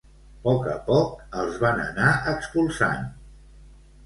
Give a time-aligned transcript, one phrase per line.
[0.45, 3.07] Poc a poc, els van anar expulsant.